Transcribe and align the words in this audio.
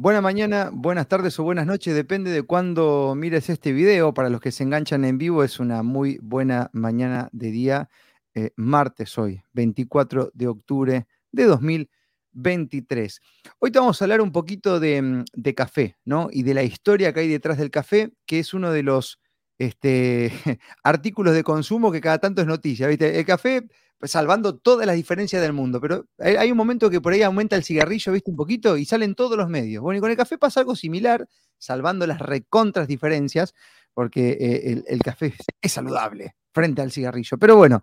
Buena 0.00 0.20
mañana, 0.20 0.70
buenas 0.72 1.08
tardes 1.08 1.40
o 1.40 1.42
buenas 1.42 1.66
noches, 1.66 1.92
depende 1.92 2.30
de 2.30 2.44
cuándo 2.44 3.14
mires 3.16 3.50
este 3.50 3.72
video. 3.72 4.14
Para 4.14 4.30
los 4.30 4.40
que 4.40 4.52
se 4.52 4.62
enganchan 4.62 5.04
en 5.04 5.18
vivo, 5.18 5.42
es 5.42 5.58
una 5.58 5.82
muy 5.82 6.20
buena 6.22 6.70
mañana 6.72 7.28
de 7.32 7.50
día, 7.50 7.90
eh, 8.32 8.52
martes 8.54 9.18
hoy, 9.18 9.42
24 9.54 10.30
de 10.34 10.46
octubre 10.46 11.08
de 11.32 11.44
2023. 11.46 13.20
Hoy 13.58 13.72
te 13.72 13.80
vamos 13.80 14.00
a 14.00 14.04
hablar 14.04 14.20
un 14.20 14.30
poquito 14.30 14.78
de, 14.78 15.02
mm, 15.02 15.24
de 15.32 15.54
café, 15.56 15.96
¿no? 16.04 16.28
Y 16.30 16.44
de 16.44 16.54
la 16.54 16.62
historia 16.62 17.12
que 17.12 17.18
hay 17.18 17.28
detrás 17.28 17.58
del 17.58 17.72
café, 17.72 18.12
que 18.24 18.38
es 18.38 18.54
uno 18.54 18.70
de 18.70 18.84
los 18.84 19.18
este, 19.58 20.30
artículos 20.84 21.34
de 21.34 21.42
consumo 21.42 21.90
que 21.90 22.00
cada 22.00 22.18
tanto 22.18 22.40
es 22.40 22.46
noticia, 22.46 22.86
¿viste? 22.86 23.18
El 23.18 23.26
café 23.26 23.66
salvando 24.02 24.56
todas 24.56 24.86
las 24.86 24.94
diferencias 24.94 25.42
del 25.42 25.52
mundo, 25.52 25.80
pero 25.80 26.06
hay 26.18 26.50
un 26.50 26.56
momento 26.56 26.88
que 26.88 27.00
por 27.00 27.12
ahí 27.12 27.22
aumenta 27.22 27.56
el 27.56 27.64
cigarrillo, 27.64 28.12
¿viste? 28.12 28.30
Un 28.30 28.36
poquito 28.36 28.76
y 28.76 28.84
salen 28.84 29.14
todos 29.14 29.36
los 29.36 29.48
medios. 29.48 29.82
Bueno, 29.82 29.98
y 29.98 30.00
con 30.00 30.10
el 30.10 30.16
café 30.16 30.38
pasa 30.38 30.60
algo 30.60 30.76
similar, 30.76 31.26
salvando 31.58 32.06
las 32.06 32.20
recontras 32.20 32.86
diferencias, 32.86 33.54
porque 33.94 34.36
eh, 34.40 34.84
el, 34.86 35.02
café 35.02 35.34
es 35.60 35.72
saludable 35.72 36.36
frente 36.52 36.82
al 36.82 36.92
cigarrillo. 36.92 37.36
Pero 37.38 37.56
bueno, 37.56 37.82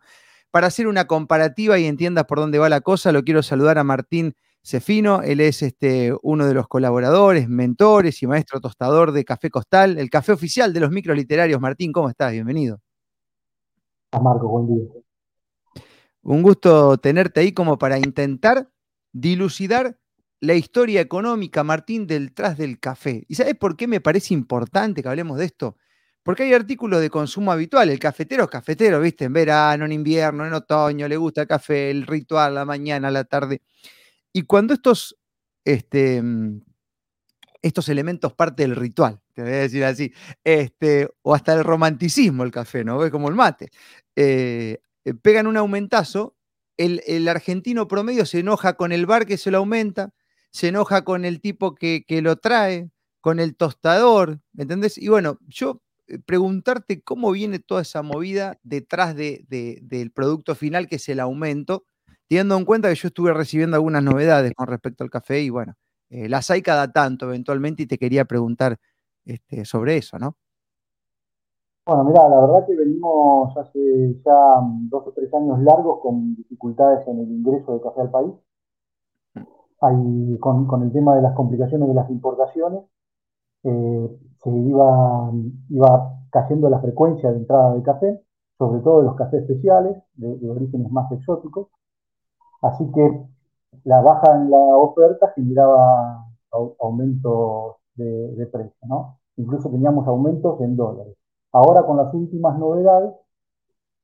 para 0.52 0.68
hacer 0.68 0.88
una 0.88 1.06
comparativa 1.06 1.78
y 1.78 1.86
entiendas 1.86 2.26
por 2.26 2.40
dónde 2.40 2.60
va 2.60 2.70
la 2.70 2.82
cosa, 2.82 3.12
lo 3.12 3.24
quiero 3.24 3.44
saludar 3.44 3.78
a 3.78 3.84
Martín 3.84 4.36
Cefino. 4.64 5.22
Él 5.22 5.42
es 5.42 5.62
este, 5.62 6.14
uno 6.24 6.48
de 6.48 6.54
los 6.54 6.70
colaboradores, 6.70 7.50
mentores 7.50 8.24
y 8.24 8.28
maestro 8.28 8.62
tostador 8.62 9.12
de 9.12 9.26
Café 9.26 9.50
Costal, 9.50 9.98
el 9.98 10.10
café 10.10 10.32
oficial 10.32 10.72
de 10.72 10.80
los 10.80 10.92
microliterarios. 10.92 11.60
Martín, 11.60 11.92
¿cómo 11.92 12.10
estás? 12.10 12.32
Bienvenido. 12.32 12.80
A 14.12 14.20
Marco, 14.22 14.48
buen 14.48 14.68
día. 14.68 15.05
Un 16.26 16.42
gusto 16.42 16.98
tenerte 16.98 17.42
ahí 17.42 17.52
como 17.52 17.78
para 17.78 18.00
intentar 18.00 18.72
dilucidar 19.14 20.00
la 20.42 20.56
historia 20.56 21.00
económica, 21.00 21.64
Martín, 21.64 22.08
detrás 22.08 22.58
del 22.58 22.80
café. 22.80 23.26
¿Y 23.28 23.36
sabes 23.36 23.54
por 23.54 23.78
qué 23.78 23.88
me 23.88 24.02
parece 24.02 24.34
importante 24.34 25.04
que 25.04 25.10
hablemos 25.10 25.38
de 25.38 25.46
esto? 25.46 25.78
Porque 26.24 26.42
hay 26.42 26.54
artículos 26.54 27.00
de 27.02 27.12
consumo 27.12 27.52
habitual. 27.52 27.90
El 27.92 28.00
cafetero 28.00 28.46
es 28.46 28.50
cafetero, 28.50 29.00
¿viste? 29.02 29.26
En 29.26 29.34
verano, 29.34 29.86
en 29.86 29.92
invierno, 29.92 30.48
en 30.48 30.54
otoño, 30.54 31.08
le 31.08 31.16
gusta 31.16 31.42
el 31.42 31.48
café, 31.48 31.92
el 31.92 32.08
ritual, 32.08 32.56
la 32.56 32.66
mañana, 32.66 33.12
la 33.12 33.26
tarde. 33.26 33.62
Y 34.34 34.42
cuando 34.44 34.74
estos, 34.74 35.16
este, 35.64 36.24
estos 37.62 37.88
elementos 37.88 38.34
parte 38.34 38.64
del 38.64 38.76
ritual, 38.76 39.22
te 39.36 39.44
voy 39.44 39.52
a 39.52 39.56
decir 39.58 39.84
así, 39.84 40.12
este, 40.44 41.08
o 41.22 41.36
hasta 41.36 41.54
el 41.54 41.64
romanticismo, 41.64 42.44
el 42.44 42.52
café, 42.52 42.84
¿no? 42.84 43.06
Es 43.06 43.12
como 43.12 43.30
el 43.30 43.36
mate. 43.36 43.70
Eh, 44.16 44.80
pegan 45.14 45.48
un 45.48 45.58
aumentazo, 45.58 46.36
el, 46.78 47.28
argentino 47.28 47.88
promedio 47.88 48.26
se 48.26 48.40
enoja 48.40 48.74
con 48.74 48.92
el 48.92 49.06
bar 49.06 49.26
que 49.26 49.38
se 49.38 49.52
lo 49.52 49.60
aumenta, 49.60 50.14
se 50.52 50.70
enoja 50.70 51.04
con 51.04 51.26
el 51.26 51.42
tipo 51.42 51.76
que, 51.76 52.04
lo 52.22 52.38
trae, 52.38 52.90
con 53.22 53.40
el 53.40 53.56
tostador, 53.56 54.40
¿me 54.54 54.64
entendés? 54.64 54.98
Y 54.98 55.08
bueno, 55.08 55.40
yo 55.48 55.82
eh, 56.08 56.20
preguntarte 56.20 57.02
cómo 57.02 57.32
viene 57.32 57.60
toda 57.60 57.82
esa 57.82 58.02
movida 58.02 58.60
detrás 58.64 59.16
del 59.16 60.12
producto 60.14 60.56
final, 60.56 60.88
que 60.88 60.98
es 60.98 61.10
el 61.10 61.20
aumento, 61.20 61.86
teniendo 62.28 62.58
en 62.58 62.66
cuenta 62.66 62.90
que 62.90 62.96
yo 62.96 63.08
estuve 63.08 63.34
recibiendo 63.34 63.76
algunas 63.76 64.04
novedades 64.04 64.54
con 64.56 64.68
respecto 64.68 65.04
al 65.04 65.10
café 65.10 65.42
y 65.42 65.50
bueno, 65.50 65.76
eh, 66.10 66.30
las 66.30 66.52
hay 66.52 66.62
cada 66.62 66.92
tanto 66.92 67.28
eventualmente 67.28 67.84
y 67.84 67.88
te 67.88 67.98
quería 67.98 68.26
preguntar 68.26 68.80
este, 69.26 69.66
sobre 69.66 69.98
eso, 69.98 70.20
¿no? 70.20 70.38
Bueno, 71.86 72.04
mira, 72.04 72.28
la 72.30 72.42
verdad 72.42 72.66
que 72.66 72.76
venimos 72.76 73.56
hace 73.58 74.20
ya 74.26 74.60
dos 74.90 75.08
o 75.08 75.12
tres 75.14 75.32
años 75.36 75.60
largos 75.60 76.00
con 76.02 76.36
dificultades 76.36 77.08
en 77.08 77.20
el 77.20 77.32
ingreso 77.32 77.74
de 77.74 77.82
café 77.82 78.02
al 78.02 78.10
país. 78.12 78.34
Ahí, 79.82 80.38
con, 80.40 80.84
el 80.84 80.92
tema 80.92 81.16
de 81.16 81.22
las 81.22 81.34
complicaciones 81.36 81.88
de 81.88 81.94
las 81.94 82.10
importaciones, 82.10 82.84
eh, 83.64 84.20
se 84.44 84.50
iba, 84.50 85.32
cayendo 86.32 86.70
la 86.70 86.80
frecuencia 86.80 87.32
de 87.32 87.38
entrada 87.38 87.74
de 87.76 87.84
café, 87.84 88.22
sobre 88.58 88.82
todo 88.82 89.00
de 89.00 89.06
los 89.06 89.16
cafés 89.16 89.42
especiales, 89.42 89.98
de, 90.16 90.50
orígenes 90.50 90.92
más 90.92 91.12
exóticos. 91.12 91.68
Así 92.62 92.90
que 92.92 93.28
la 93.86 94.02
baja 94.02 94.36
en 94.36 94.52
la 94.52 94.78
oferta 94.78 95.32
generaba 95.36 96.26
aumentos 96.80 97.76
de 97.96 98.48
precio, 98.52 98.88
¿no? 98.88 99.20
Incluso 99.38 99.70
teníamos 99.70 100.08
aumentos 100.08 100.60
en 100.62 100.76
dólares. 100.76 101.15
Ahora 101.56 101.84
con 101.86 101.96
las 101.96 102.14
últimas 102.14 102.60
novedades, 102.60 103.14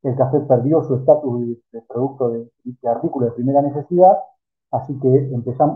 el 0.04 0.16
café 0.16 0.40
perdió 0.40 0.82
su 0.84 0.96
estatus 0.96 1.42
de, 1.74 1.82
producto 1.82 2.30
de, 2.30 2.50
artículo 2.90 3.26
de 3.26 3.34
primera 3.34 3.62
necesidad, 3.62 4.20
así 4.72 4.98
que 5.02 5.30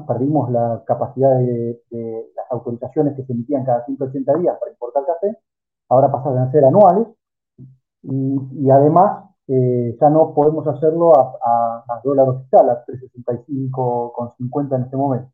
perdimos 0.08 0.50
la 0.52 0.84
capacidad 0.86 1.38
de, 1.38 1.82
las 2.34 2.50
autorizaciones 2.50 3.18
que 3.18 3.26
se 3.26 3.34
emitían 3.34 3.66
cada 3.66 3.84
180 3.84 4.38
días 4.38 4.58
para 4.58 4.72
importar 4.72 5.06
café, 5.06 5.38
ahora 5.90 6.10
pasaron 6.14 6.40
a 6.40 6.52
ser 6.52 6.64
anuales 6.64 7.08
y, 8.04 8.70
además 8.70 9.26
eh, 9.50 9.98
ya 10.00 10.10
no 10.10 10.34
podemos 10.34 10.66
hacerlo 10.68 11.12
a, 11.14 11.84
a, 11.90 12.02
dólar 12.06 12.30
oficial, 12.30 12.70
a 12.70 12.86
365,50 12.86 14.76
en 14.78 14.82
este 14.84 14.96
momento. 14.96 15.30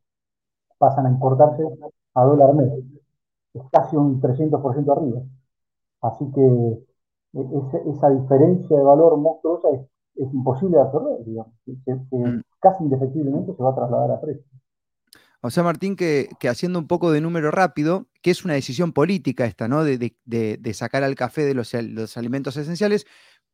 Pasan 0.79 1.05
a 1.05 1.11
importarse 1.11 1.63
a 2.15 2.23
dólar 2.23 2.55
medio. 2.55 2.83
Es 3.53 3.61
casi 3.71 3.95
un 3.95 4.19
300% 4.19 4.91
arriba. 4.91 5.21
Así 6.01 6.25
que 6.33 6.41
e, 6.41 7.91
esa, 7.91 8.09
diferencia 8.09 8.77
de 8.77 8.83
valor 8.83 9.17
monstruosa 9.17 9.69
es, 9.69 10.33
imposible 10.33 10.77
de 10.77 10.83
absorber, 10.83 11.25
digamos. 11.25 11.53
Mm. 11.65 12.41
casi 12.59 12.83
indefectiblemente 12.83 13.55
se 13.55 13.63
va 13.63 13.71
a 13.71 13.75
trasladar 13.75 14.11
a 14.11 14.21
precio. 14.21 14.45
O 15.43 15.49
sea, 15.49 15.63
Martín, 15.63 15.95
que, 15.95 16.29
haciendo 16.47 16.77
un 16.77 16.87
poco 16.87 17.11
de 17.11 17.21
número 17.21 17.49
rápido, 17.49 18.07
que 18.21 18.29
es 18.29 18.45
una 18.45 18.53
decisión 18.53 18.93
política 18.93 19.45
esta, 19.45 19.67
¿no? 19.67 19.83
De, 19.83 20.73
sacar 20.73 21.03
al 21.03 21.15
café 21.15 21.43
de 21.43 21.55
los, 21.55 21.73
alimentos 22.15 22.57
esenciales, 22.57 23.07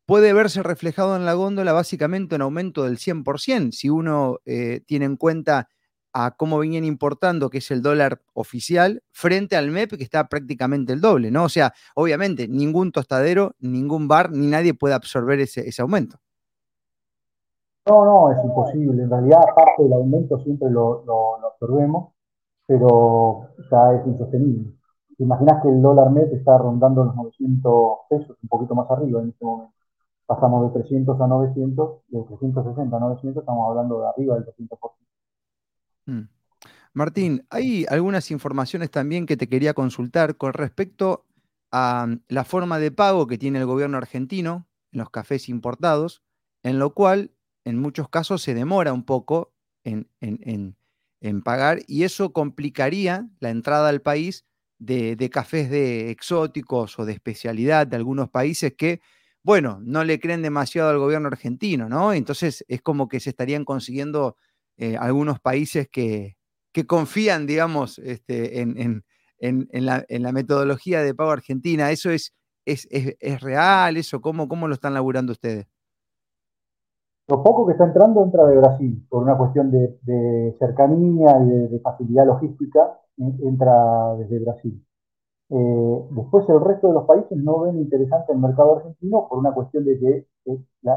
puede 0.06 0.34
verse 0.34 0.64
reflejado 0.64 1.16
en 1.16 1.26
la 1.26 1.34
góndola 1.34 1.72
básicamente 1.72 2.36
en 2.36 2.42
aumento 2.42 2.84
del 2.84 2.98
100%, 2.98 3.72
si 3.72 3.90
uno 3.90 4.40
eh, 4.46 4.82
tiene 4.86 5.06
en 5.06 5.16
cuenta 5.16 5.70
a 6.14 6.32
cómo 6.32 6.60
venían 6.60 6.86
importando, 6.86 7.50
que 7.50 7.60
es 7.60 7.72
el 7.72 7.82
dólar 7.82 8.22
oficial, 8.34 9.04
frente 9.12 9.56
al 9.56 9.70
MEP, 9.72 9.98
que 9.98 10.04
está 10.04 10.28
prácticamente 10.28 10.94
el 10.94 11.02
doble, 11.02 11.32
¿no? 11.32 11.44
O 11.44 11.50
sea, 11.50 11.74
obviamente, 11.96 12.48
ningún 12.48 12.92
tostadero, 12.92 13.52
ningún 13.60 14.08
bar, 14.08 14.32
ni 14.32 14.48
nadie 14.48 14.74
puede 14.74 14.96
absorber 14.96 15.40
ese, 15.40 15.82
aumento. 15.82 16.18
No, 17.86 18.04
no, 18.04 18.32
es 18.32 18.44
imposible. 18.44 19.04
En 19.04 19.10
realidad, 19.10 19.42
parte 19.56 19.84
del 19.84 19.94
aumento 19.94 20.40
siempre 20.40 20.70
lo, 20.70 21.04
absorbemos, 21.46 22.14
pero 22.66 23.50
ya 23.72 23.94
es 23.94 24.08
insostenible. 24.08 24.74
¿Te 25.18 25.24
imaginas 25.24 25.62
que 25.64 25.70
el 25.70 25.82
dólar 25.82 26.12
MEP 26.12 26.34
está 26.34 26.58
rondando 26.58 27.04
los 27.04 27.16
900 27.16 28.00
pesos, 28.10 28.38
un 28.42 28.50
poquito 28.50 28.76
más 28.76 28.90
arriba 28.92 29.22
en 29.22 29.30
este 29.30 29.46
momento? 29.46 29.74
Pasamos 30.26 30.74
de 30.74 30.82
300 30.82 31.20
a 31.22 31.28
900, 31.28 32.02
de 32.10 32.22
360 32.24 32.98
a 32.98 33.00
900, 33.00 33.42
estamos 33.42 33.70
hablando 33.70 34.02
de 34.02 34.08
arriba 34.10 34.36
del 34.36 34.46
200%. 34.46 35.07
Mm. 36.08 36.30
Martín, 36.94 37.46
hay 37.52 37.86
algunas 37.90 38.32
informaciones 38.32 38.90
también 38.90 39.28
que 39.28 39.38
te 39.38 39.48
quería 39.48 39.76
consultar 39.76 40.36
con 40.36 40.54
respecto 40.54 41.28
a 41.72 42.08
mm, 42.08 42.22
la 42.30 42.44
forma 42.44 42.80
de 42.80 42.92
pago 42.92 43.28
que 43.28 43.38
tiene 43.38 43.60
el 43.60 43.66
gobierno 43.66 43.98
argentino 43.98 44.68
en 44.92 45.00
los 45.00 45.12
cafés 45.12 45.50
importados, 45.50 46.24
en 46.64 46.80
lo 46.80 46.94
cual 46.96 47.32
en 47.66 47.78
muchos 47.78 48.10
casos 48.10 48.42
se 48.42 48.56
demora 48.56 48.94
un 48.94 49.04
poco 49.04 49.54
en, 49.84 50.08
pagar 51.44 51.80
y 51.88 52.04
eso 52.04 52.34
complicaría 52.34 53.30
la 53.40 53.50
entrada 53.50 53.90
al 53.90 54.02
país 54.02 54.46
de, 54.80 55.16
de, 55.16 55.30
cafés 55.30 55.70
de 55.70 56.10
exóticos 56.10 56.98
o 57.00 57.06
de 57.06 57.14
especialidad 57.14 57.88
de 57.88 57.96
algunos 57.96 58.30
países 58.30 58.74
que, 58.78 59.02
bueno, 59.44 59.80
no 59.84 60.04
le 60.04 60.20
creen 60.20 60.42
demasiado 60.42 60.90
al 60.90 61.00
gobierno 61.00 61.28
argentino, 61.28 61.90
¿no? 61.90 62.14
Entonces 62.14 62.66
es 62.68 62.82
como 62.82 63.08
que 63.08 63.20
se 63.20 63.30
estarían 63.30 63.66
consiguiendo 63.66 64.38
eh, 64.78 64.96
algunos 64.96 65.40
países 65.40 65.90
que, 65.90 66.36
confían, 66.86 67.48
digamos, 67.48 67.98
este, 67.98 68.62
en, 68.62 69.04
la, 69.40 70.32
metodología 70.32 71.02
de 71.02 71.16
pago 71.16 71.32
argentina. 71.32 71.90
¿Eso 71.90 72.12
es, 72.12 72.34
es, 72.66 73.42
real? 73.42 73.98
¿Eso 73.98 74.22
cómo, 74.22 74.48
cómo 74.48 74.68
lo 74.68 74.76
están 74.76 74.94
laburando 74.94 75.32
ustedes? 75.32 75.66
Lo 77.28 77.44
poco 77.44 77.66
que 77.66 77.74
está 77.74 77.86
entrando 77.86 78.24
entra 78.24 78.46
de 78.46 78.58
Brasil, 78.58 79.06
por 79.10 79.24
una 79.24 79.38
cuestión 79.38 79.72
de, 79.72 80.56
cercanía 80.60 81.40
y 81.42 81.50
de, 81.70 81.80
facilidad 81.80 82.28
logística, 82.28 83.02
entra 83.18 84.16
desde 84.18 84.40
Brasil. 84.40 84.86
Eh, 85.50 86.08
después 86.12 86.48
el 86.50 86.62
resto 86.62 86.90
de 86.90 86.94
los 86.94 87.06
países 87.06 87.38
no 87.38 87.62
ven 87.62 87.80
interesante 87.80 88.34
el 88.34 88.38
mercado 88.38 88.78
argentino 88.78 89.28
por 89.28 89.40
una 89.40 89.54
cuestión 89.54 89.86
de 89.86 89.98
que 89.98 90.28
la 90.82 90.94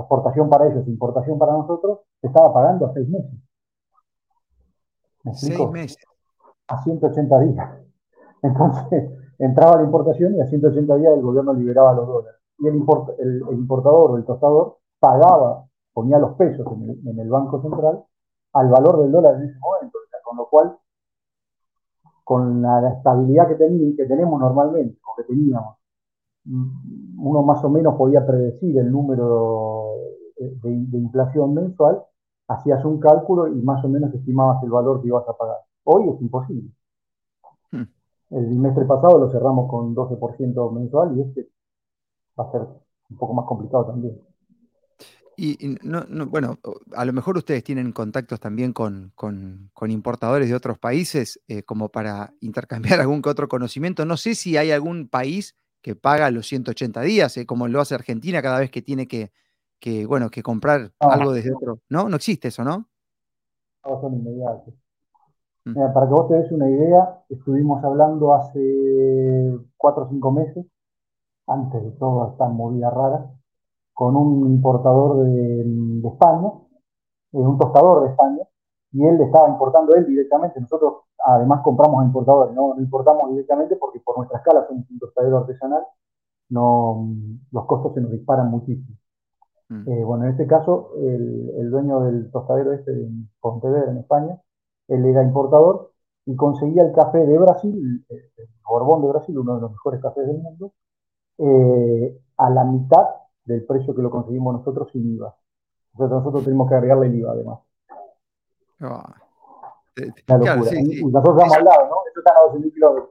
exportación 0.00 0.48
para 0.48 0.66
ellos, 0.68 0.86
importación 0.88 1.38
para 1.38 1.52
nosotros, 1.52 2.00
se 2.20 2.26
estaba 2.28 2.52
pagando 2.52 2.86
a 2.86 2.92
seis 2.94 3.08
meses. 3.08 3.32
¿Me 5.24 5.34
Seis 5.34 5.70
meses. 5.70 6.04
A 6.68 6.82
180 6.82 7.40
días. 7.40 7.70
Entonces, 8.42 9.10
entraba 9.38 9.76
la 9.76 9.84
importación 9.84 10.34
y 10.34 10.40
a 10.40 10.46
180 10.46 10.96
días 10.96 11.14
el 11.14 11.22
gobierno 11.22 11.52
liberaba 11.52 11.92
los 11.94 12.06
dólares. 12.06 12.40
Y 12.58 12.68
el, 12.68 12.76
importador 12.76 14.12
o 14.12 14.16
el 14.16 14.24
tostador 14.24 14.78
pagaba, 14.98 15.66
ponía 15.92 16.18
los 16.18 16.36
pesos 16.36 16.66
en 17.04 17.18
el, 17.18 17.28
Banco 17.28 17.60
Central 17.60 18.04
al 18.52 18.68
valor 18.68 19.00
del 19.00 19.12
dólar 19.12 19.34
en 19.36 19.48
ese 19.48 19.58
momento. 19.58 19.98
con 20.24 20.36
lo 20.36 20.48
cual, 20.48 20.78
con 22.24 22.62
la, 22.62 22.88
estabilidad 22.92 23.48
que, 23.48 23.56
que 23.96 24.06
tenemos 24.06 24.40
normalmente, 24.40 24.98
o 25.06 25.16
que 25.16 25.24
teníamos, 25.24 25.76
uno 26.44 27.42
más 27.42 27.62
o 27.64 27.70
menos 27.70 27.94
podía 27.96 28.26
predecir 28.26 28.76
el 28.78 28.90
número 28.90 29.94
de, 30.36 30.98
inflación 30.98 31.54
mensual, 31.54 32.02
hacías 32.48 32.84
un 32.84 32.98
cálculo 32.98 33.48
y 33.48 33.62
más 33.62 33.84
o 33.84 33.88
menos 33.88 34.12
estimabas 34.14 34.62
el 34.62 34.70
valor 34.70 35.00
que 35.00 35.08
ibas 35.08 35.28
a 35.28 35.36
pagar. 35.36 35.58
Hoy 35.84 36.08
es 36.08 36.20
imposible. 36.20 36.70
Hmm. 37.70 37.84
El 38.30 38.46
bimestre 38.46 38.84
pasado 38.84 39.18
lo 39.18 39.30
cerramos 39.30 39.70
con 39.70 39.94
12% 39.94 40.72
mensual 40.72 41.16
y 41.16 41.22
este 41.22 41.48
va 42.38 42.48
a 42.48 42.52
ser 42.52 42.62
un 43.10 43.16
poco 43.16 43.34
más 43.34 43.46
complicado 43.46 43.86
también. 43.86 44.20
Y, 45.36 45.76
no, 45.82 46.04
bueno, 46.26 46.58
a 46.94 47.04
lo 47.04 47.12
mejor 47.12 47.38
ustedes 47.38 47.64
tienen 47.64 47.92
contactos 47.92 48.38
también 48.38 48.72
con, 48.72 49.12
importadores 49.88 50.48
de 50.48 50.54
otros 50.54 50.78
países, 50.78 51.40
eh, 51.48 51.62
como 51.62 51.88
para 51.88 52.34
intercambiar 52.40 53.00
algún 53.00 53.22
que 53.22 53.30
otro 53.30 53.48
conocimiento. 53.48 54.04
No 54.04 54.16
sé 54.16 54.34
si 54.34 54.56
hay 54.56 54.70
algún 54.70 55.08
país 55.08 55.56
que 55.82 55.96
paga 55.96 56.30
los 56.30 56.46
180 56.46 57.00
días, 57.02 57.36
eh, 57.36 57.44
como 57.44 57.68
lo 57.68 57.80
hace 57.80 57.94
Argentina 57.94 58.40
cada 58.40 58.60
vez 58.60 58.70
que 58.70 58.82
tiene 58.82 59.06
que, 59.06 59.32
bueno, 60.06 60.30
que 60.30 60.42
comprar 60.42 60.92
algo 60.98 61.32
desde 61.32 61.52
otro. 61.54 61.80
¿No? 61.88 62.08
No 62.08 62.16
existe 62.16 62.48
eso, 62.48 62.64
¿no? 62.64 62.88
No, 63.84 64.00
son 64.00 64.14
inmediatos. 64.14 64.74
Mm. 65.64 65.74
para 65.92 66.06
que 66.08 66.12
vos 66.12 66.28
te 66.28 66.34
des 66.34 66.50
una 66.50 66.68
idea, 66.68 67.22
estuvimos 67.28 67.84
hablando 67.84 68.34
hace 68.34 69.58
cuatro 69.76 70.04
o 70.04 70.08
cinco 70.08 70.32
meses, 70.32 70.66
antes 71.46 71.82
de 71.84 71.90
toda 71.92 72.32
esta 72.32 72.48
movida 72.48 72.90
rara, 72.90 73.30
con 73.92 74.16
un 74.16 74.46
importador 74.50 75.24
de, 75.24 75.60
España, 76.08 76.48
eh, 77.32 77.36
un 77.36 77.58
tostador 77.58 78.04
de 78.04 78.10
España, 78.10 78.42
y 78.92 79.04
él 79.06 79.20
estaba 79.20 79.48
importando 79.48 79.94
él 79.94 80.06
directamente. 80.06 80.60
Nosotros 80.60 81.04
además 81.24 81.62
compramos 81.62 82.02
a 82.02 82.06
importadores, 82.06 82.54
no, 82.54 82.74
importamos 82.78 83.30
directamente 83.30 83.76
porque 83.76 84.00
por 84.00 84.18
nuestra 84.18 84.38
escala 84.38 84.66
somos 84.68 84.84
un 84.90 84.98
tostadero 84.98 85.38
artesanal, 85.38 85.82
no, 86.50 87.08
los 87.50 87.66
costos 87.66 87.94
se 87.94 88.00
nos 88.00 88.10
disparan 88.10 88.50
muchísimo. 88.50 88.96
Mm. 89.68 89.88
Eh, 89.88 90.04
bueno, 90.04 90.24
en 90.24 90.30
este 90.32 90.46
caso, 90.46 90.90
el, 90.98 91.70
dueño 91.70 92.00
del 92.00 92.30
tostadero 92.30 92.72
este 92.72 92.92
de 92.92 93.08
Pontevedra 93.40 93.90
en 93.90 93.98
España, 93.98 94.40
él 94.88 95.06
era 95.06 95.22
importador 95.22 95.92
y 96.26 96.36
conseguía 96.36 96.82
el 96.82 96.92
café 96.92 97.26
de 97.26 97.38
Brasil, 97.38 98.04
el, 98.08 98.22
Borbón 98.68 99.02
de 99.02 99.08
Brasil, 99.08 99.38
uno 99.38 99.56
de 99.56 99.60
los 99.62 99.70
mejores 99.70 100.00
cafés 100.00 100.26
del 100.26 100.38
mundo, 100.38 100.72
eh, 101.38 102.20
a 102.36 102.50
la 102.50 102.64
mitad 102.64 103.06
del 103.44 103.64
precio 103.64 103.94
que 103.94 104.02
lo 104.02 104.10
conseguimos 104.10 104.54
nosotros 104.54 104.90
sin 104.92 105.14
IVA. 105.14 105.34
Entonces 105.92 106.16
nosotros 106.16 106.44
tenemos 106.44 106.68
que 106.68 106.74
agregarle 106.74 107.06
el 107.06 107.14
IVA 107.16 107.32
además. 107.32 107.58
Y 110.80 111.04
nosotros 111.04 111.36
estamos 111.36 111.56
al 111.56 111.64
lado, 111.64 111.88
¿no? 111.88 111.96
Esto 112.08 112.20
está 112.20 112.32
a 112.32 112.52
12.000 112.52 112.72
kilómetros. 112.72 113.10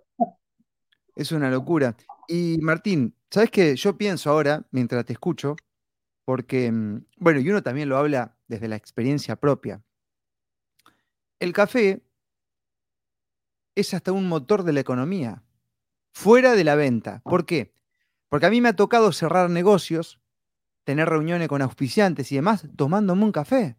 Es 1.15 1.31
una 1.31 1.49
locura. 1.49 1.95
Y 2.27 2.57
Martín, 2.61 3.15
¿sabes 3.29 3.51
qué? 3.51 3.75
Yo 3.75 3.97
pienso 3.97 4.29
ahora, 4.29 4.65
mientras 4.71 5.05
te 5.05 5.13
escucho, 5.13 5.55
porque, 6.25 6.71
mm, 6.71 7.05
bueno, 7.17 7.39
y 7.39 7.49
uno 7.49 7.61
también 7.61 7.89
lo 7.89 7.97
habla 7.97 8.37
desde 8.47 8.67
la 8.67 8.75
experiencia 8.75 9.35
propia. 9.35 9.81
El 11.39 11.53
café 11.53 12.01
es 13.75 13.93
hasta 13.93 14.11
un 14.11 14.27
motor 14.27 14.63
de 14.63 14.73
la 14.73 14.79
economía, 14.79 15.43
fuera 16.13 16.53
de 16.53 16.63
la 16.63 16.75
venta. 16.75 17.21
¿Por 17.23 17.45
qué? 17.45 17.73
Porque 18.29 18.45
a 18.45 18.49
mí 18.49 18.61
me 18.61 18.69
ha 18.69 18.75
tocado 18.75 19.11
cerrar 19.11 19.49
negocios 19.49 20.21
tener 20.83 21.07
reuniones 21.07 21.47
con 21.47 21.61
auspiciantes 21.61 22.31
y 22.31 22.35
demás 22.35 22.67
tomándome 22.75 23.23
un 23.23 23.31
café. 23.31 23.77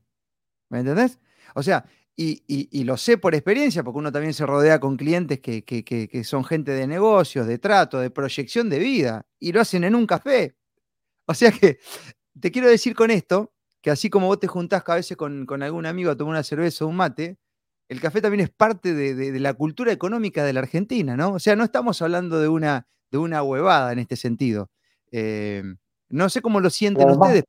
¿Me 0.69 0.81
entendés? 0.81 1.19
O 1.55 1.63
sea, 1.63 1.85
y, 2.15 2.85
lo 2.85 2.97
sé 2.97 3.19
por 3.19 3.35
experiencia, 3.35 3.83
porque 3.83 3.99
uno 3.99 4.13
también 4.13 4.35
se 4.35 4.47
rodea 4.47 4.79
con 4.79 4.97
clientes 4.97 5.41
que, 5.41 5.65
que, 5.65 6.25
son 6.25 6.45
gente 6.45 6.73
de 6.73 6.87
negocios, 6.87 7.47
de 7.47 7.59
trato, 7.59 7.99
de 7.99 8.11
proyección 8.11 8.69
de 8.69 8.79
vida, 8.79 9.27
y 9.39 9.53
lo 9.53 9.61
hacen 9.61 9.85
en 9.85 9.95
un 9.95 10.07
café. 10.07 10.57
O 11.25 11.35
sea 11.35 11.53
que 11.53 11.79
te 12.39 12.51
quiero 12.51 12.69
decir 12.69 12.97
con 12.97 13.13
esto, 13.13 13.53
que 13.81 13.93
así 13.93 14.11
como 14.11 14.27
vos 14.27 14.41
te 14.41 14.49
juntás 14.49 14.83
a 14.87 14.97
veces 14.97 15.17
con, 15.17 15.47
algún 15.63 15.87
amigo 15.87 16.11
a 16.11 16.17
tomar 16.17 16.33
una 16.33 16.43
cerveza 16.43 16.85
o 16.85 16.89
un 16.89 16.97
mate, 16.97 17.39
el 17.89 18.01
café 18.01 18.21
también 18.21 18.41
es 18.41 18.51
parte 18.51 18.93
de, 18.93 19.39
la 19.39 19.55
cultura 19.55 19.93
económica 19.93 20.45
de 20.45 20.53
la 20.53 20.61
Argentina, 20.61 21.17
¿no? 21.17 21.35
O 21.35 21.39
sea, 21.39 21.55
no 21.55 21.63
estamos 21.63 22.03
hablando 22.03 22.41
de 22.41 22.49
una, 22.49 22.89
de 23.13 23.19
una 23.19 23.43
huevada 23.45 23.93
en 23.93 24.01
este 24.01 24.17
sentido. 24.17 24.71
Eh, 25.13 25.63
no 26.09 26.29
sé 26.29 26.43
cómo 26.43 26.59
lo 26.61 26.71
sienten 26.71 27.09
ustedes. 27.09 27.45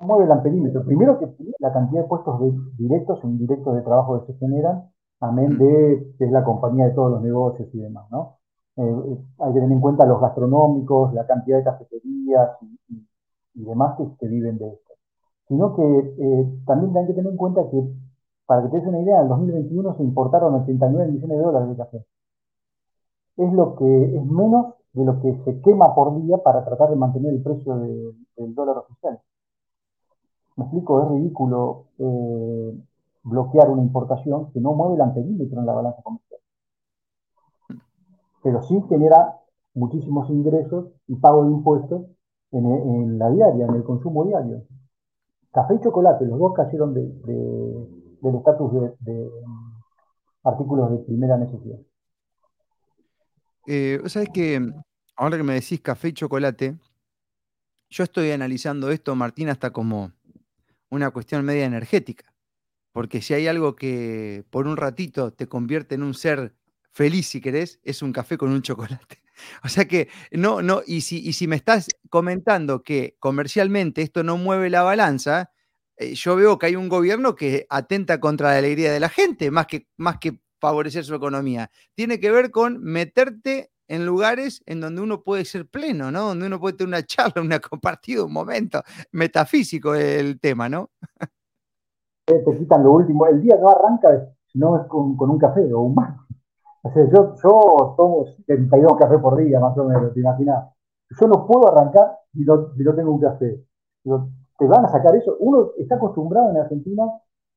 Mueve 0.00 0.24
el 0.24 0.32
amperímetro. 0.32 0.84
Primero 0.84 1.18
que 1.18 1.26
la 1.58 1.72
cantidad 1.72 2.02
de 2.02 2.08
puestos 2.08 2.40
directos 2.76 3.18
e 3.24 3.26
indirectos 3.26 3.74
de 3.74 3.82
trabajo 3.82 4.20
que 4.20 4.32
se 4.32 4.38
generan, 4.38 4.84
amén 5.20 5.58
de 5.58 6.14
que 6.18 6.24
es 6.24 6.30
la 6.30 6.44
compañía 6.44 6.86
de 6.86 6.94
todos 6.94 7.10
los 7.12 7.22
negocios 7.22 7.68
y 7.72 7.78
demás, 7.78 8.06
¿no? 8.10 8.38
Eh, 8.76 8.82
eh, 8.82 9.18
hay 9.40 9.52
que 9.52 9.60
tener 9.60 9.72
en 9.72 9.80
cuenta 9.80 10.06
los 10.06 10.20
gastronómicos, 10.20 11.12
la 11.14 11.26
cantidad 11.26 11.58
de 11.58 11.64
cafeterías 11.64 12.50
y, 13.54 13.64
demás 13.64 13.96
que, 14.20 14.28
viven 14.28 14.56
de 14.58 14.68
esto. 14.68 14.94
Sino 15.48 15.74
que 15.74 15.82
eh, 15.82 16.46
también 16.66 16.96
hay 16.96 17.06
que 17.06 17.14
tener 17.14 17.32
en 17.32 17.36
cuenta 17.36 17.68
que, 17.70 17.82
para 18.46 18.62
que 18.62 18.68
te 18.68 18.76
des 18.78 18.86
una 18.86 19.00
idea, 19.00 19.20
en 19.20 19.28
2021 19.28 19.96
se 19.96 20.04
importaron 20.04 20.54
89 20.54 21.12
millones 21.12 21.38
de 21.38 21.44
dólares 21.44 21.68
de 21.70 21.76
café. 21.76 22.04
Es 23.36 23.52
lo 23.52 23.74
que 23.76 24.16
es 24.16 24.24
menos 24.24 24.74
de 24.92 25.04
lo 25.04 25.20
que 25.20 25.34
se 25.44 25.60
quema 25.62 25.94
por 25.94 26.20
día 26.22 26.38
para 26.38 26.64
tratar 26.64 26.90
de 26.90 26.96
mantener 26.96 27.32
el 27.34 27.42
precio 27.42 27.76
del 27.76 28.54
dólar 28.54 28.78
oficial. 28.78 29.20
Me 30.58 30.64
explico, 30.64 31.02
es 31.02 31.08
ridículo 31.10 31.86
eh, 31.98 32.78
bloquear 33.22 33.70
una 33.70 33.82
importación 33.82 34.52
que 34.52 34.60
no 34.60 34.74
mueve 34.74 34.96
el 34.96 35.00
anterímetro 35.00 35.60
en 35.60 35.66
la 35.66 35.72
balanza 35.72 36.02
comercial. 36.02 36.40
Pero 38.42 38.62
sí 38.62 38.78
genera 38.90 39.38
muchísimos 39.74 40.28
ingresos 40.28 40.88
y 41.06 41.16
pago 41.16 41.44
de 41.44 41.52
impuestos 41.52 42.02
en, 42.50 43.18
la 43.18 43.30
diaria, 43.30 43.64
en 43.66 43.74
el 43.74 43.84
consumo 43.84 44.24
diario. 44.24 44.64
Café 45.52 45.76
y 45.76 45.80
chocolate, 45.80 46.26
los 46.26 46.38
dos 46.38 46.52
cayeron 46.54 46.92
del 46.92 48.34
estatus 48.36 48.72
de, 48.74 48.94
de 49.00 49.30
artículos 50.44 50.90
de 50.90 50.98
primera 50.98 51.38
necesidad. 51.38 51.78
Eh, 53.66 54.00
¿Sabes 54.06 54.28
que 54.30 54.60
Ahora 55.18 55.36
que 55.36 55.42
me 55.42 55.54
decís 55.54 55.80
café 55.80 56.08
y 56.08 56.12
chocolate, 56.12 56.76
yo 57.90 58.04
estoy 58.04 58.30
analizando 58.30 58.88
esto, 58.92 59.16
Martín, 59.16 59.48
hasta 59.48 59.72
como 59.72 60.12
una 60.90 61.10
cuestión 61.10 61.44
media 61.44 61.64
energética. 61.66 62.34
Porque 62.92 63.22
si 63.22 63.34
hay 63.34 63.46
algo 63.46 63.76
que 63.76 64.44
por 64.50 64.66
un 64.66 64.76
ratito 64.76 65.32
te 65.32 65.46
convierte 65.48 65.94
en 65.96 66.02
un 66.02 66.14
ser 66.14 66.54
feliz, 66.92 67.28
si 67.28 67.40
querés, 67.40 67.80
es 67.84 68.02
un 68.02 68.12
café 68.12 68.38
con 68.38 68.50
un 68.50 68.62
chocolate. 68.62 69.22
O 69.62 69.68
sea 69.68 69.86
que, 69.86 70.08
no, 70.32 70.62
no, 70.62 70.82
y 70.84 71.02
si, 71.02 71.20
y 71.20 71.32
si 71.32 71.46
me 71.46 71.54
estás 71.54 71.86
comentando 72.10 72.82
que 72.82 73.16
comercialmente 73.20 74.02
esto 74.02 74.24
no 74.24 74.36
mueve 74.36 74.68
la 74.68 74.82
balanza, 74.82 75.52
eh, 75.96 76.14
yo 76.14 76.34
veo 76.34 76.58
que 76.58 76.66
hay 76.66 76.76
un 76.76 76.88
gobierno 76.88 77.36
que 77.36 77.66
atenta 77.70 78.18
contra 78.18 78.50
la 78.50 78.58
alegría 78.58 78.92
de 78.92 78.98
la 79.00 79.08
gente, 79.08 79.52
más 79.52 79.66
que, 79.68 79.86
más 79.96 80.18
que 80.18 80.40
favorecer 80.60 81.04
su 81.04 81.14
economía. 81.14 81.70
Tiene 81.94 82.18
que 82.18 82.32
ver 82.32 82.50
con 82.50 82.82
meterte 82.82 83.70
en 83.88 84.06
lugares 84.06 84.62
en 84.66 84.80
donde 84.80 85.00
uno 85.00 85.22
puede 85.22 85.44
ser 85.44 85.66
pleno, 85.66 86.10
¿no? 86.10 86.28
Donde 86.28 86.46
uno 86.46 86.60
puede 86.60 86.76
tener 86.76 86.88
una 86.88 87.02
charla, 87.02 87.42
una 87.42 87.58
compartida, 87.70 88.24
un 88.24 88.32
momento 88.32 88.82
metafísico 89.12 89.94
el 89.94 90.38
tema, 90.38 90.68
¿no? 90.68 90.90
Te 92.26 92.44
quitan 92.58 92.84
lo 92.84 92.92
último. 92.92 93.26
El 93.26 93.40
día 93.40 93.56
no 93.60 93.70
arranca 93.70 94.28
no 94.54 94.76
es 94.76 94.86
con, 94.86 95.16
un 95.18 95.38
café 95.38 95.72
o 95.72 95.80
un 95.80 95.94
mar. 95.94 96.16
O 96.82 96.92
sea, 96.92 97.04
yo, 97.04 97.34
yo 97.42 97.94
tomo 97.96 98.26
72 98.46 98.96
cafés 98.98 99.18
por 99.18 99.36
día, 99.36 99.60
más 99.60 99.76
o 99.78 99.84
menos, 99.84 100.12
te 100.12 100.20
imaginas. 100.20 100.68
Yo 101.18 101.26
no 101.26 101.46
puedo 101.46 101.68
arrancar 101.72 102.18
si 102.32 102.44
no, 102.44 102.72
si 102.74 102.82
no 102.82 102.94
tengo 102.94 103.12
un 103.12 103.20
café. 103.20 103.64
te 104.04 104.66
van 104.66 104.84
a 104.84 104.88
sacar 104.88 105.14
eso. 105.16 105.36
Uno 105.40 105.70
está 105.78 105.96
acostumbrado 105.96 106.50
en 106.50 106.58
Argentina 106.58 107.04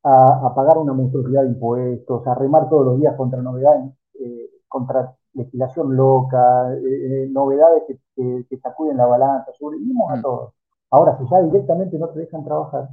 a, 0.03 0.53
pagar 0.55 0.77
una 0.77 0.93
monstruosidad 0.93 1.43
de 1.43 1.49
impuestos, 1.49 2.25
a 2.27 2.35
remar 2.35 2.69
todos 2.69 2.85
los 2.85 2.99
días 2.99 3.15
contra 3.15 3.41
novedades, 3.41 3.91
eh, 4.19 4.49
contra 4.67 5.15
legislación 5.33 5.95
loca, 5.95 6.73
eh, 6.73 7.23
eh, 7.23 7.29
novedades 7.31 7.83
que, 7.87 8.45
que, 8.49 8.57
sacuden 8.57 8.97
la 8.97 9.05
balanza, 9.05 9.51
sobrevivimos 9.57 10.11
a 10.11 10.17
mm. 10.17 10.21
todo. 10.21 10.53
Ahora, 10.89 11.17
si 11.17 11.23
ya 11.29 11.41
directamente 11.41 11.97
no 11.97 12.09
te 12.09 12.19
dejan 12.19 12.43
trabajar, 12.43 12.89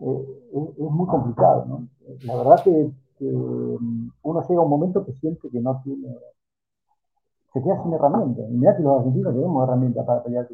eh, 0.00 0.40
es, 0.52 0.90
muy 0.90 1.06
complicado, 1.06 1.64
¿no? 1.66 1.88
La 2.24 2.36
verdad 2.36 2.62
que, 2.62 2.90
mm, 3.20 4.10
uno 4.22 4.42
llega 4.48 4.60
a 4.60 4.64
un 4.64 4.70
momento 4.70 5.04
que 5.04 5.12
siente 5.14 5.50
que 5.50 5.60
no 5.60 5.80
tiene, 5.82 6.16
se 7.52 7.62
queda 7.62 7.82
sin 7.82 7.92
herramientas. 7.92 8.44
Y 8.48 8.54
mira 8.54 8.76
que 8.76 8.82
los 8.82 8.98
argentinos 8.98 9.34
tenemos 9.34 9.64
herramientas 9.64 10.06
para 10.06 10.22
pelear 10.22 10.48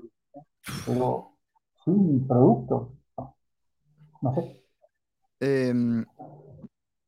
pero 0.87 1.33
sin 1.85 2.27
producto, 2.27 2.93
no, 4.23 4.35
sé. 4.35 4.65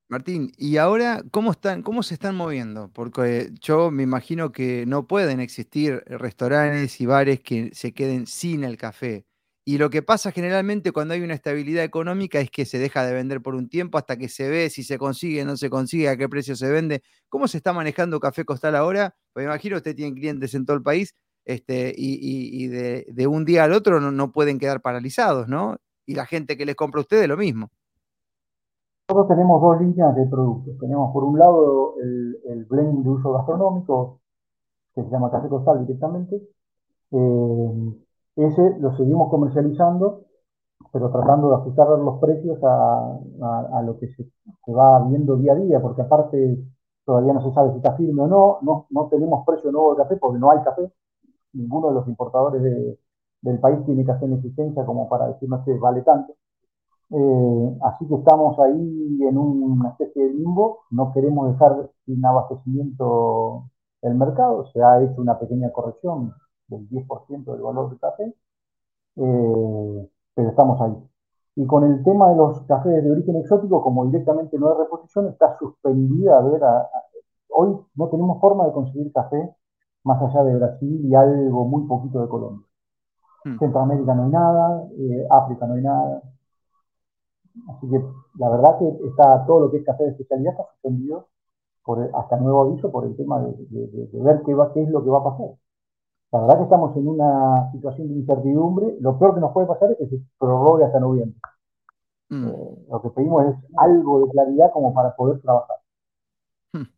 Martín, 0.08 0.52
¿y 0.56 0.76
ahora 0.76 1.24
cómo, 1.32 1.50
están, 1.50 1.82
cómo 1.82 2.04
se 2.04 2.14
están 2.14 2.36
moviendo? 2.36 2.90
Porque 2.92 3.50
yo 3.60 3.90
me 3.90 4.04
imagino 4.04 4.52
que 4.52 4.86
no 4.86 5.08
pueden 5.08 5.40
existir 5.40 6.04
restaurantes 6.06 7.00
y 7.00 7.06
bares 7.06 7.40
que 7.40 7.70
se 7.74 7.92
queden 7.92 8.28
sin 8.28 8.62
el 8.62 8.76
café. 8.76 9.26
Y 9.64 9.78
lo 9.78 9.90
que 9.90 10.02
pasa 10.02 10.30
generalmente 10.30 10.92
cuando 10.92 11.14
hay 11.14 11.22
una 11.22 11.34
estabilidad 11.34 11.82
económica 11.82 12.38
es 12.38 12.52
que 12.52 12.64
se 12.66 12.78
deja 12.78 13.04
de 13.04 13.14
vender 13.14 13.42
por 13.42 13.56
un 13.56 13.68
tiempo 13.68 13.98
hasta 13.98 14.16
que 14.16 14.28
se 14.28 14.48
ve 14.48 14.70
si 14.70 14.84
se 14.84 14.96
consigue, 14.96 15.44
no 15.44 15.56
se 15.56 15.68
consigue, 15.70 16.08
a 16.08 16.16
qué 16.16 16.28
precio 16.28 16.54
se 16.54 16.70
vende. 16.70 17.02
¿Cómo 17.28 17.48
se 17.48 17.56
está 17.56 17.72
manejando 17.72 18.20
Café 18.20 18.44
Costal 18.44 18.76
ahora? 18.76 19.16
Pues 19.32 19.44
me 19.44 19.50
imagino 19.50 19.76
usted 19.76 19.96
tiene 19.96 20.14
clientes 20.14 20.54
en 20.54 20.66
todo 20.66 20.76
el 20.76 20.84
país 20.84 21.16
este, 21.44 21.92
y, 21.96 22.68
de, 22.68 23.26
un 23.26 23.44
día 23.44 23.64
al 23.64 23.72
otro 23.72 24.00
no, 24.00 24.32
pueden 24.32 24.60
quedar 24.60 24.82
paralizados, 24.82 25.48
¿no? 25.48 25.78
Y 26.06 26.14
la 26.14 26.26
gente 26.26 26.56
que 26.56 26.64
les 26.64 26.76
compra 26.76 27.00
a 27.00 27.02
ustedes 27.02 27.26
lo 27.26 27.36
mismo. 27.36 27.72
Nosotros 29.08 29.28
tenemos 29.28 29.60
dos 29.62 29.80
líneas 29.80 30.16
de 30.16 30.26
productos. 30.26 30.76
Tenemos 30.78 31.12
por 31.12 31.22
un 31.24 31.38
lado 31.38 31.94
el, 32.02 32.38
el 32.44 32.64
blend 32.64 33.04
de 33.04 33.10
uso 33.10 33.32
gastronómico, 33.32 34.20
que 34.94 35.04
se 35.04 35.10
llama 35.10 35.30
Café 35.30 35.48
Costal 35.48 35.86
directamente. 35.86 36.42
Eh, 37.12 37.94
ese 38.36 38.78
lo 38.80 38.96
seguimos 38.96 39.30
comercializando, 39.30 40.24
pero 40.92 41.10
tratando 41.10 41.50
de 41.50 41.54
ajustar 41.56 41.88
los 41.88 42.18
precios 42.20 42.58
a, 42.64 43.82
lo 43.84 43.98
que 43.98 44.08
se, 44.08 44.28
va 44.72 45.06
viendo 45.08 45.36
día 45.36 45.52
a 45.52 45.56
día, 45.56 45.80
porque 45.80 46.02
aparte 46.02 46.58
todavía 47.04 47.32
no 47.32 47.42
se 47.42 47.52
sabe 47.54 47.70
si 47.72 47.76
está 47.76 47.96
firme 47.96 48.22
o 48.22 48.26
no, 48.26 48.58
no, 48.62 48.86
no 48.90 49.08
tenemos 49.08 49.44
precio 49.46 49.70
nuevo 49.70 49.94
de 49.94 50.02
café 50.02 50.16
porque 50.16 50.38
no 50.38 50.50
hay 50.50 50.60
café, 50.62 50.90
ninguno 51.52 51.88
de 51.88 51.94
los 51.94 52.08
importadores 52.08 52.62
del 52.62 53.60
país 53.60 53.84
tiene 53.86 54.04
café 54.04 54.26
en 54.26 54.34
existencia 54.34 54.84
como 54.84 55.08
para 55.08 55.28
decirnos 55.28 55.64
que 55.64 55.74
vale 55.78 56.02
tanto. 56.02 56.34
Eh, 57.10 57.78
así 57.82 58.06
que 58.08 58.16
estamos 58.16 58.58
ahí 58.58 59.18
en 59.22 59.38
una 59.38 59.90
especie 59.90 60.24
de 60.24 60.34
limbo, 60.34 60.80
no 60.90 61.12
queremos 61.12 61.52
dejar 61.52 61.90
sin 62.04 62.24
abastecimiento 62.24 63.70
el 64.02 64.14
mercado, 64.14 64.66
se 64.72 64.82
ha 64.82 65.02
hecho 65.02 65.20
una 65.20 65.38
pequeña 65.38 65.70
corrección 65.72 66.34
del 66.68 66.88
10% 66.88 67.52
del 67.52 67.62
valor 67.62 67.90
del 67.90 67.98
café, 68.00 68.34
eh, 69.16 70.08
pero 70.34 70.48
estamos 70.50 70.80
ahí. 70.80 70.96
Y 71.56 71.66
con 71.66 71.84
el 71.84 72.02
tema 72.04 72.30
de 72.30 72.36
los 72.36 72.60
cafés 72.62 73.02
de 73.02 73.10
origen 73.10 73.36
exótico, 73.36 73.82
como 73.82 74.06
directamente 74.06 74.58
no 74.58 74.68
hay 74.70 74.78
reposición, 74.78 75.28
está 75.28 75.56
suspendida 75.58 76.38
a 76.38 76.42
ver, 76.42 76.62
hoy 77.50 77.78
no 77.94 78.08
tenemos 78.08 78.40
forma 78.40 78.66
de 78.66 78.72
conseguir 78.72 79.12
café 79.12 79.54
más 80.04 80.22
allá 80.22 80.44
de 80.44 80.56
Brasil 80.56 81.00
y 81.04 81.14
algo 81.14 81.64
muy 81.64 81.84
poquito 81.86 82.20
de 82.20 82.28
Colombia. 82.28 82.66
Hmm. 83.44 83.58
Centroamérica 83.58 84.14
no 84.14 84.24
hay 84.24 84.30
nada, 84.30 84.88
eh, 84.98 85.26
África 85.30 85.66
no 85.66 85.74
hay 85.74 85.82
nada. 85.82 86.22
Así 87.68 87.88
que 87.88 88.02
la 88.38 88.50
verdad 88.50 88.78
que 88.78 88.88
está 89.06 89.44
todo 89.46 89.60
lo 89.60 89.70
que 89.70 89.78
es 89.78 89.84
café 89.84 90.04
de 90.04 90.10
especialidad 90.10 90.52
está 90.52 90.64
suspendido 90.72 91.28
por, 91.84 92.10
hasta 92.14 92.36
nuevo 92.38 92.62
aviso 92.62 92.90
por 92.90 93.06
el 93.06 93.16
tema 93.16 93.40
de, 93.40 93.54
ver 94.12 94.42
qué, 94.44 94.54
va, 94.54 94.72
qué 94.72 94.82
es 94.82 94.88
lo 94.90 95.02
que 95.02 95.10
va 95.10 95.18
a 95.18 95.24
pasar. 95.24 95.48
La 96.32 96.40
verdad 96.40 96.58
que 96.58 96.64
estamos 96.64 96.96
en 96.96 97.08
una 97.08 97.70
situación 97.72 98.08
de 98.08 98.14
incertidumbre. 98.14 98.96
Lo 99.00 99.18
peor 99.18 99.34
que 99.34 99.40
nos 99.40 99.52
puede 99.52 99.68
pasar 99.68 99.92
es 99.92 99.98
que 99.98 100.06
se 100.06 100.22
prorrogue 100.38 100.84
hasta 100.84 101.00
noviembre. 101.00 101.38
Mm. 102.28 102.48
Eh, 102.48 102.86
lo 102.90 103.02
que 103.02 103.10
pedimos 103.10 103.46
es 103.46 103.54
algo 103.76 104.26
de 104.26 104.32
claridad 104.32 104.70
como 104.72 104.92
para 104.92 105.14
poder 105.14 105.40
trabajar. 105.40 105.76
Hmm. 106.72 106.90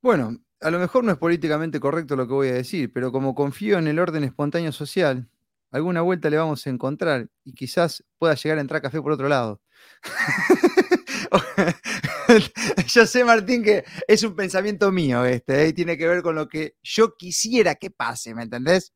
Bueno, 0.00 0.30
a 0.60 0.70
lo 0.70 0.78
mejor 0.78 1.04
no 1.04 1.10
es 1.10 1.18
políticamente 1.18 1.80
correcto 1.80 2.14
lo 2.16 2.26
que 2.28 2.34
voy 2.34 2.48
a 2.48 2.54
decir, 2.54 2.92
pero 2.92 3.10
como 3.10 3.34
confío 3.34 3.78
en 3.78 3.88
el 3.88 3.98
orden 3.98 4.22
espontáneo 4.22 4.72
social, 4.72 5.28
alguna 5.70 6.02
vuelta 6.02 6.30
le 6.30 6.36
vamos 6.36 6.66
a 6.66 6.70
encontrar 6.70 7.28
y 7.44 7.54
quizás 7.54 8.04
pueda 8.18 8.34
llegar 8.34 8.58
a 8.58 8.60
entrar 8.60 8.82
café 8.82 9.00
por 9.00 9.12
otro 9.12 9.28
lado. 9.28 9.60
yo 12.86 13.06
sé, 13.06 13.24
Martín, 13.24 13.62
que 13.62 13.84
es 14.06 14.22
un 14.22 14.34
pensamiento 14.34 14.90
mío 14.92 15.24
este, 15.24 15.64
¿eh? 15.64 15.68
y 15.68 15.72
tiene 15.72 15.96
que 15.96 16.06
ver 16.06 16.22
con 16.22 16.34
lo 16.34 16.48
que 16.48 16.76
yo 16.82 17.16
quisiera 17.16 17.74
que 17.74 17.90
pase, 17.90 18.34
¿me 18.34 18.42
entendés? 18.42 18.92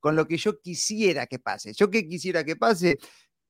Con 0.00 0.16
lo 0.16 0.26
que 0.26 0.36
yo 0.36 0.60
quisiera 0.60 1.26
que 1.26 1.38
pase. 1.38 1.72
Yo 1.74 1.90
que 1.90 2.06
quisiera 2.06 2.44
que 2.44 2.56
pase, 2.56 2.98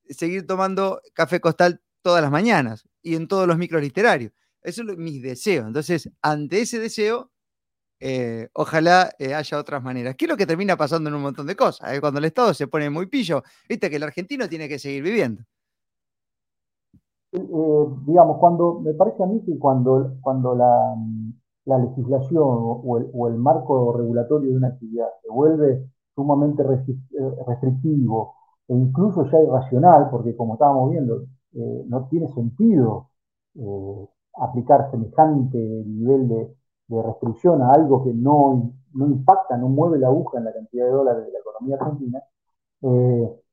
seguir 0.09 0.47
tomando 0.47 1.01
café 1.15 1.41
costal 1.41 1.83
todas 2.03 2.23
las 2.23 2.31
mañanas 2.31 2.89
y 3.03 3.17
en 3.17 3.29
todos 3.29 3.47
los 3.47 3.59
micros 3.59 3.83
literarios. 3.83 4.33
Eso 4.63 4.83
es 4.83 4.97
mi 4.97 5.21
deseo. 5.21 5.67
Entonces, 5.67 6.11
ante 6.23 6.63
ese 6.63 6.79
deseo, 6.79 7.31
eh, 8.01 8.49
ojalá 8.53 9.11
eh, 9.19 9.35
haya 9.35 9.59
otras 9.59 9.83
maneras. 9.83 10.15
¿Qué 10.17 10.25
es 10.25 10.29
lo 10.31 10.37
que 10.37 10.47
termina 10.47 10.77
pasando 10.77 11.11
en 11.11 11.17
un 11.17 11.23
montón 11.23 11.47
de 11.47 11.57
cosas? 11.57 11.99
Cuando 12.01 12.19
el 12.19 12.27
Estado 12.27 12.55
se 12.55 12.69
pone 12.69 12.91
muy 12.91 13.07
pillo, 13.07 13.43
viste 13.69 13.91
que 13.91 13.97
el 13.97 14.03
argentino 14.03 14.49
tiene 14.49 14.69
que 14.69 14.79
seguir 14.79 15.03
viviendo. 15.03 15.43
Eh, 17.33 17.87
digamos, 18.07 18.39
cuando, 18.39 18.81
me 18.81 18.95
parece 18.95 19.23
a 19.23 19.27
mí 19.27 19.43
que 19.45 19.59
cuando, 19.59 20.17
cuando 20.23 20.55
la, 20.55 20.95
la 21.67 21.79
legislación 21.79 22.43
o 22.43 23.29
el, 23.29 23.37
marco 23.37 23.93
regulatorio 23.97 24.51
de 24.51 24.57
una 24.57 24.69
actividad 24.69 25.09
se 25.23 25.31
vuelve 25.31 25.91
sumamente 26.15 26.63
eh, 26.63 27.45
restrictivo 27.47 28.35
e 28.67 28.75
incluso 28.75 29.25
ya 29.31 29.41
irracional, 29.41 30.09
porque 30.11 30.35
como 30.37 30.55
estábamos 30.55 30.91
viendo, 30.91 31.25
eh, 31.53 31.85
no 31.89 32.07
tiene 32.09 32.29
sentido 32.29 33.11
aplicar 34.35 34.89
semejante 34.91 35.59
nivel 35.59 36.29
de, 36.29 36.58
de, 36.89 37.03
restricción 37.03 37.63
a 37.63 37.73
algo 37.73 38.05
que 38.05 38.13
no, 38.13 38.73
no, 38.95 39.07
impacta, 39.07 39.57
no 39.57 39.69
mueve 39.69 39.99
la 39.99 40.09
aguja 40.09 40.39
en 40.39 40.45
la 40.45 40.53
cantidad 40.53 40.87
de 40.87 40.91
dólares 40.91 41.27
de 41.27 41.33
la 41.33 41.39
economía 41.39 41.77
argentina, 41.81 42.23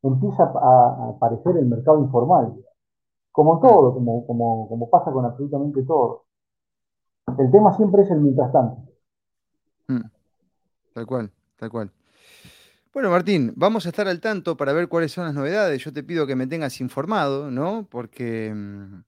empieza 0.02 0.44
a, 0.44 0.48
a 0.48 1.10
aparecer 1.10 1.58
el 1.58 1.66
mercado 1.66 2.00
informal. 2.00 2.54
Como 3.32 3.60
todo, 3.60 3.94
como, 3.94 4.26
como, 4.26 4.70
como 4.70 4.90
pasa 4.90 5.12
con 5.12 5.26
absolutamente 5.26 5.84
todo. 5.84 6.24
El 7.38 7.52
tema 7.52 7.76
siempre 7.76 8.04
es 8.04 8.12
el 8.12 8.22
mientras 8.22 8.52
tanto. 8.52 8.82
Mm. 9.88 10.02
Tal 10.94 11.06
cual, 11.06 11.32
tal 11.58 11.70
cual. 11.70 11.92
Bueno, 12.94 13.10
Martín, 13.10 13.52
vamos 13.58 13.86
a 13.86 13.90
estar 13.90 14.08
al 14.08 14.22
tanto 14.22 14.56
para 14.56 14.72
ver 14.72 14.88
cuáles 14.88 15.12
son 15.12 15.26
las 15.26 15.34
novedades. 15.34 15.84
Yo 15.84 15.92
te 15.92 16.02
pido 16.02 16.26
que 16.26 16.38
me 16.38 16.48
tengas 16.48 16.80
informado, 16.80 17.52
¿no? 17.52 17.86
Porque 17.90 18.54
mm, 18.56 19.04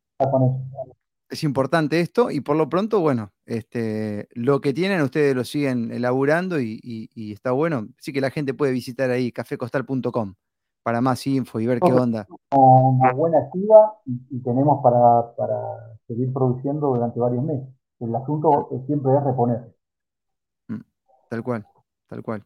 es 1.29 1.43
importante 1.43 1.99
esto 1.99 2.31
y 2.31 2.41
por 2.41 2.55
lo 2.55 2.69
pronto, 2.69 2.99
bueno, 2.99 3.31
este, 3.45 4.27
lo 4.33 4.61
que 4.61 4.73
tienen 4.73 5.01
ustedes 5.01 5.35
lo 5.35 5.43
siguen 5.43 5.91
elaborando 5.91 6.59
y, 6.59 6.79
y 6.83 7.33
está 7.33 7.51
bueno. 7.51 7.87
Así 7.99 8.13
que 8.13 8.21
la 8.21 8.31
gente 8.31 8.53
puede 8.53 8.71
visitar 8.71 9.09
ahí 9.09 9.31
cafecostal.com 9.31 10.35
para 10.87 11.01
más 11.01 11.27
info 11.27 11.59
y 11.59 11.67
ver 11.67 11.81
qué 11.81 11.91
onda. 11.91 12.25
Una 12.55 13.11
buena 13.11 13.39
activa 13.39 13.99
y, 14.05 14.41
tenemos 14.41 14.81
para, 14.81 15.35
seguir 16.07 16.31
produciendo 16.31 16.87
durante 16.87 17.19
varios 17.19 17.43
meses. 17.43 17.67
El 17.99 18.15
asunto 18.15 18.69
siempre 18.85 19.17
es 19.17 19.21
reponer. 19.21 19.75
Mm, 20.69 20.79
tal 21.29 21.43
cual, 21.43 21.67
tal 22.07 22.23
cual. 22.23 22.45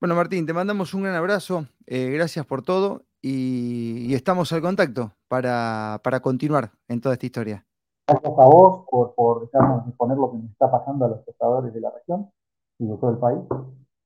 Bueno, 0.00 0.16
Martín, 0.16 0.46
te 0.46 0.52
mandamos 0.52 0.94
un 0.94 1.04
gran 1.04 1.14
abrazo. 1.14 1.68
Eh, 1.86 2.10
gracias 2.10 2.44
por 2.44 2.62
todo 2.62 3.04
y, 3.22 4.12
estamos 4.12 4.52
al 4.52 4.60
contacto 4.60 5.12
para, 5.28 6.00
continuar 6.22 6.72
en 6.88 7.00
toda 7.00 7.12
esta 7.12 7.26
historia. 7.26 7.64
Gracias 8.06 8.32
a 8.38 8.44
vos 8.44 8.84
por, 8.90 9.14
por 9.14 9.50
dejarnos 9.50 9.88
exponer 9.88 10.18
lo 10.18 10.30
que 10.30 10.38
nos 10.38 10.50
está 10.50 10.70
pasando 10.70 11.06
a 11.06 11.08
los 11.08 11.18
espectadores 11.20 11.72
de 11.72 11.80
la 11.80 11.90
región 11.90 12.30
y 12.78 12.86
de 12.86 12.96
todo 12.96 13.10
el 13.10 13.18
país. 13.18 13.40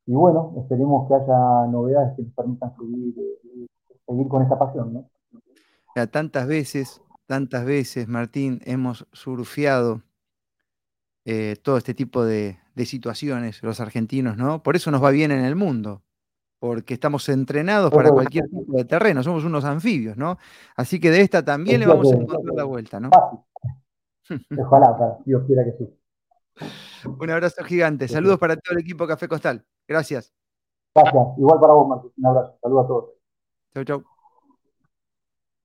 Y 0.07 0.15
bueno, 0.15 0.55
esperemos 0.57 1.09
que 1.09 1.15
haya 1.15 1.67
novedades 1.67 2.17
que 2.17 2.23
nos 2.23 2.33
permitan 2.33 2.75
subir, 2.77 3.15
eh, 3.19 3.67
seguir 4.07 4.29
con 4.29 4.43
esta 4.43 4.59
pasión, 4.59 4.95
¿no? 4.95 5.11
Ya, 5.95 6.07
tantas 6.07 6.47
veces, 6.47 7.03
tantas 7.27 7.65
veces, 7.65 8.09
Martín, 8.09 8.61
hemos 8.65 9.07
surfeado 9.13 10.03
eh, 11.25 11.57
todo 11.61 11.77
este 11.77 11.93
tipo 11.93 12.25
de, 12.25 12.59
situaciones, 12.87 13.63
los 13.63 13.81
argentinos, 13.81 14.37
¿no? 14.37 14.63
Por 14.63 14.77
eso 14.77 14.91
nos 14.91 15.03
va 15.03 15.11
bien 15.11 15.33
en 15.33 15.45
el 15.45 15.57
mundo, 15.57 16.03
porque 16.61 16.95
estamos 16.95 17.29
entrenados 17.29 17.91
para 17.91 18.11
cualquier 18.11 18.49
tipo 18.49 18.77
de 18.77 18.85
terreno, 18.85 19.23
somos 19.23 19.45
unos 19.45 19.65
anfibios, 19.65 20.17
¿no? 20.17 20.39
Así 20.77 21.01
que 21.01 21.11
de 21.11 21.21
esta 21.21 21.45
también 21.45 21.81
le 21.81 21.87
vamos 21.87 22.11
a 22.13 22.17
encontrar 22.17 22.55
la 22.55 22.65
vuelta, 22.65 23.01
¿no? 23.01 23.11
Ojalá, 24.59 25.19
Dios 25.25 25.45
quiera 25.47 25.65
que 25.65 25.73
sí. 25.73 25.99
Un 27.07 27.31
abrazo 27.31 27.63
gigante. 27.65 28.09
Saludos 28.09 28.39
para 28.39 28.57
todo 28.57 28.75
el 28.75 28.81
equipo 28.81 29.07
Café 29.07 29.29
Costal. 29.29 29.65
Gracias. 29.87 30.33
Gracias. 30.95 31.27
Igual 31.39 31.61
para 31.61 31.73
vos, 31.75 31.89
Marcos. 31.89 32.13
Un 32.17 32.27
abrazo. 32.27 32.59
Saludos 32.61 32.85
a 32.85 32.89
todos. 32.89 33.11
Chau, 33.75 33.85
chau. 33.85 34.18